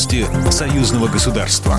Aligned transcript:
Новости 0.00 0.24
союзного 0.50 1.08
государства. 1.08 1.78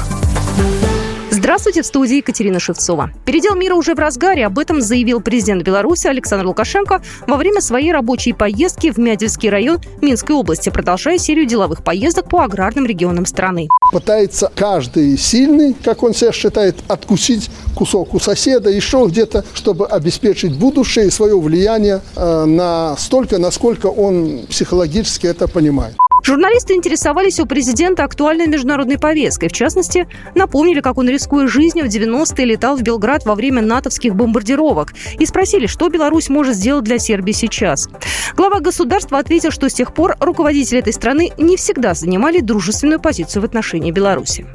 Здравствуйте, 1.31 1.81
в 1.81 1.87
студии 1.87 2.17
Екатерина 2.17 2.59
Шевцова. 2.59 3.09
Передел 3.25 3.55
мира 3.55 3.73
уже 3.73 3.95
в 3.95 3.99
разгаре. 3.99 4.45
Об 4.45 4.59
этом 4.59 4.79
заявил 4.79 5.21
президент 5.21 5.63
Беларуси 5.63 6.05
Александр 6.05 6.45
Лукашенко 6.45 7.01
во 7.25 7.37
время 7.37 7.61
своей 7.61 7.91
рабочей 7.91 8.33
поездки 8.33 8.91
в 8.91 8.99
Мядельский 8.99 9.49
район 9.49 9.79
Минской 10.03 10.35
области, 10.35 10.69
продолжая 10.69 11.17
серию 11.17 11.47
деловых 11.47 11.83
поездок 11.83 12.29
по 12.29 12.43
аграрным 12.43 12.85
регионам 12.85 13.25
страны. 13.25 13.69
Пытается 13.91 14.51
каждый 14.53 15.17
сильный, 15.17 15.73
как 15.73 16.03
он 16.03 16.13
себя 16.13 16.31
считает, 16.31 16.75
откусить 16.87 17.49
кусок 17.75 18.13
у 18.13 18.19
соседа, 18.19 18.69
еще 18.69 19.03
где-то, 19.09 19.43
чтобы 19.55 19.87
обеспечить 19.87 20.55
будущее 20.55 21.07
и 21.07 21.09
свое 21.09 21.39
влияние 21.39 22.01
э, 22.15 22.45
на 22.45 22.95
столько, 22.97 23.39
насколько 23.39 23.87
он 23.87 24.45
психологически 24.47 25.25
это 25.25 25.47
понимает. 25.47 25.95
Журналисты 26.23 26.75
интересовались 26.75 27.39
у 27.39 27.45
президента 27.45 28.03
актуальной 28.03 28.47
международной 28.47 28.99
повесткой. 28.99 29.49
В 29.49 29.53
частности, 29.53 30.07
напомнили, 30.35 30.79
как 30.79 30.97
он, 30.97 31.09
рискуя 31.09 31.47
жизнью, 31.47 31.85
в 31.85 31.87
90-е 31.87 32.45
летал 32.45 32.77
в 32.77 32.83
Белград 32.83 33.25
во 33.25 33.35
время 33.35 33.61
натовских 33.61 34.15
бомбардировок. 34.15 34.93
И 35.19 35.25
спросили, 35.25 35.65
что 35.65 35.89
Беларусь 35.89 36.29
может 36.29 36.55
сделать 36.55 36.83
для 36.83 36.99
Сербии 36.99 37.31
сейчас. 37.31 37.89
Глава 38.35 38.59
государства 38.59 39.17
ответил, 39.17 39.51
что 39.51 39.67
с 39.69 39.73
тех 39.73 39.93
пор 39.93 40.15
руководители 40.19 40.79
этой 40.79 40.93
страны 40.93 41.31
не 41.37 41.57
всегда 41.57 41.93
занимали 41.93 42.39
дружественную 42.39 42.99
позицию 42.99 43.41
в 43.41 43.45
отношении 43.45 43.91
Беларуси. 43.91 44.45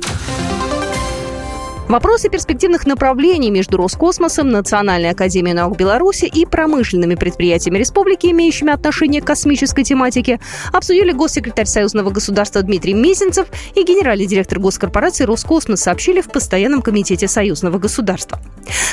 Вопросы 1.88 2.28
перспективных 2.28 2.84
направлений 2.84 3.48
между 3.48 3.76
Роскосмосом, 3.76 4.48
Национальной 4.48 5.10
академией 5.10 5.54
наук 5.54 5.76
Беларуси 5.76 6.24
и 6.24 6.44
промышленными 6.44 7.14
предприятиями 7.14 7.78
республики, 7.78 8.26
имеющими 8.26 8.72
отношение 8.72 9.22
к 9.22 9.24
космической 9.24 9.84
тематике, 9.84 10.40
обсудили 10.72 11.12
госсекретарь 11.12 11.66
Союзного 11.66 12.10
государства 12.10 12.60
Дмитрий 12.62 12.92
Мезенцев 12.92 13.46
и 13.76 13.84
генеральный 13.84 14.26
директор 14.26 14.58
госкорпорации 14.58 15.22
Роскосмос 15.24 15.80
сообщили 15.80 16.20
в 16.20 16.28
Постоянном 16.28 16.82
комитете 16.82 17.28
Союзного 17.28 17.78
государства. 17.78 18.40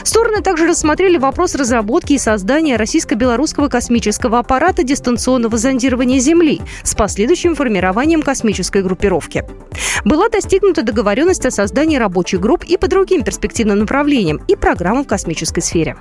Стороны 0.04 0.44
также 0.44 0.68
рассмотрели 0.68 1.18
вопрос 1.18 1.56
разработки 1.56 2.14
и 2.14 2.20
создания 2.20 2.76
российско-белорусского 2.76 3.70
космического 3.70 4.38
аппарата 4.38 4.84
дистанционного 4.84 5.58
зондирования 5.58 6.20
Земли 6.20 6.62
с 6.84 6.94
последующим 6.94 7.56
формированием 7.56 8.22
космической 8.22 8.84
группировки. 8.84 9.46
Была 10.06 10.30
достигнута 10.30 10.84
договоренность 10.84 11.46
о 11.46 11.52
создании 11.52 11.98
рабочих 11.98 12.40
групп 12.40 12.64
и 12.66 12.78
по 12.84 12.90
другим 12.90 13.24
перспективным 13.24 13.80
направлениям 13.80 14.42
и 14.50 14.58
программам 14.58 15.06
в 15.06 15.08
космической 15.08 15.62
сфере. 15.62 15.96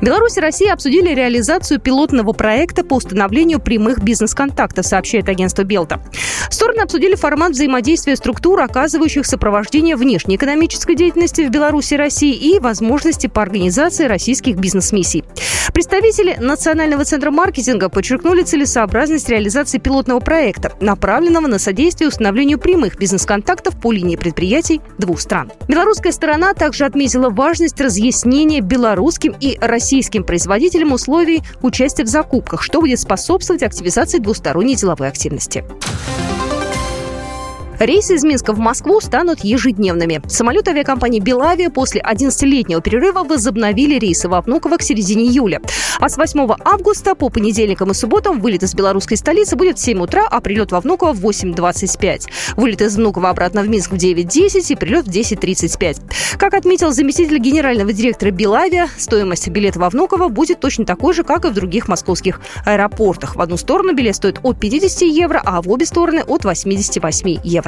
Беларусь 0.00 0.38
и 0.38 0.40
Россия 0.40 0.72
обсудили 0.72 1.12
реализацию 1.12 1.78
пилотного 1.78 2.32
проекта 2.32 2.84
по 2.84 2.94
установлению 2.94 3.60
прямых 3.60 4.02
бизнес-контактов, 4.02 4.86
сообщает 4.86 5.28
агентство 5.28 5.62
Белта. 5.62 6.00
Стороны 6.48 6.80
обсудили 6.80 7.16
формат 7.16 7.50
взаимодействия 7.50 8.16
структур, 8.16 8.62
оказывающих 8.62 9.26
сопровождение 9.26 9.94
внешней 9.94 10.36
экономической 10.36 10.94
деятельности 10.94 11.42
в 11.42 11.50
Беларуси 11.50 11.92
и 11.92 11.98
России 11.98 12.34
и 12.34 12.58
возможности 12.58 13.26
по 13.26 13.42
организации 13.42 14.06
российских 14.06 14.56
бизнес-миссий. 14.56 15.22
Представители 15.78 16.34
Национального 16.40 17.04
центра 17.04 17.30
маркетинга 17.30 17.88
подчеркнули 17.88 18.42
целесообразность 18.42 19.28
реализации 19.28 19.78
пилотного 19.78 20.18
проекта, 20.18 20.72
направленного 20.80 21.46
на 21.46 21.60
содействие 21.60 22.08
установлению 22.08 22.58
прямых 22.58 22.98
бизнес-контактов 22.98 23.80
по 23.80 23.92
линии 23.92 24.16
предприятий 24.16 24.80
двух 24.98 25.20
стран. 25.20 25.52
Белорусская 25.68 26.10
сторона 26.10 26.52
также 26.54 26.84
отметила 26.84 27.30
важность 27.30 27.80
разъяснения 27.80 28.60
белорусским 28.60 29.36
и 29.38 29.56
российским 29.60 30.24
производителям 30.24 30.90
условий 30.90 31.42
участия 31.62 32.02
в 32.02 32.08
закупках, 32.08 32.64
что 32.64 32.80
будет 32.80 32.98
способствовать 32.98 33.62
активизации 33.62 34.18
двусторонней 34.18 34.74
деловой 34.74 35.06
активности. 35.06 35.64
Рейсы 37.78 38.16
из 38.16 38.24
Минска 38.24 38.52
в 38.52 38.58
Москву 38.58 39.00
станут 39.00 39.44
ежедневными. 39.44 40.20
Самолеты 40.26 40.72
авиакомпании 40.72 41.20
«Белавия» 41.20 41.70
после 41.70 42.00
11-летнего 42.00 42.80
перерыва 42.80 43.22
возобновили 43.22 44.00
рейсы 44.00 44.28
во 44.28 44.40
Внуково 44.40 44.78
к 44.78 44.82
середине 44.82 45.26
июля. 45.26 45.60
А 46.00 46.08
с 46.08 46.16
8 46.16 46.56
августа 46.64 47.14
по 47.14 47.28
понедельникам 47.28 47.92
и 47.92 47.94
субботам 47.94 48.40
вылет 48.40 48.64
из 48.64 48.74
белорусской 48.74 49.16
столицы 49.16 49.54
будет 49.54 49.78
в 49.78 49.80
7 49.80 50.00
утра, 50.00 50.26
а 50.28 50.40
прилет 50.40 50.72
во 50.72 50.80
Внуково 50.80 51.12
в 51.12 51.24
8.25. 51.24 52.22
Вылет 52.56 52.82
из 52.82 52.96
Внуково 52.96 53.30
обратно 53.30 53.62
в 53.62 53.68
Минск 53.68 53.92
в 53.92 53.94
9.10 53.94 54.72
и 54.72 54.74
прилет 54.74 55.06
в 55.06 55.10
10.35. 55.10 56.36
Как 56.36 56.54
отметил 56.54 56.90
заместитель 56.90 57.38
генерального 57.38 57.92
директора 57.92 58.32
«Белавия», 58.32 58.88
стоимость 58.98 59.46
билета 59.50 59.78
во 59.78 59.88
Внуково 59.88 60.26
будет 60.26 60.58
точно 60.58 60.84
такой 60.84 61.14
же, 61.14 61.22
как 61.22 61.44
и 61.44 61.48
в 61.48 61.54
других 61.54 61.86
московских 61.86 62.40
аэропортах. 62.64 63.36
В 63.36 63.40
одну 63.40 63.56
сторону 63.56 63.94
билет 63.94 64.16
стоит 64.16 64.40
от 64.42 64.58
50 64.58 65.02
евро, 65.02 65.40
а 65.44 65.62
в 65.62 65.70
обе 65.70 65.86
стороны 65.86 66.24
от 66.26 66.44
88 66.44 67.38
евро 67.44 67.67